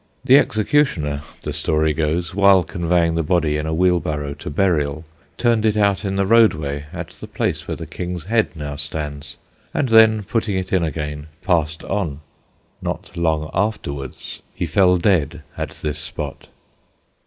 [0.25, 5.05] The executioner, the story goes, while conveying the body in a wheelbarrow to burial,
[5.37, 9.37] turned it out in the roadway at the place where the King's Head now stands,
[9.75, 12.21] and then putting it in again, passed on.
[12.81, 16.47] Not long afterwards he fell dead at this spot.